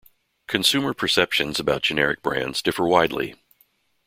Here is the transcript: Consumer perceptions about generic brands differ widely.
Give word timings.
Consumer 0.47 0.95
perceptions 0.95 1.59
about 1.59 1.83
generic 1.83 2.23
brands 2.23 2.63
differ 2.63 2.87
widely. 2.87 3.35